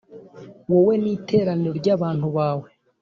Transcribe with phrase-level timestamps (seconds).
[0.71, 2.67] wowe n iteraniro ry abantu bawe